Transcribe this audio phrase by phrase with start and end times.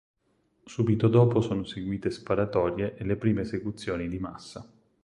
[0.65, 4.67] Subito dopo sono seguite sparatorie e le prime esecuzioni di massa.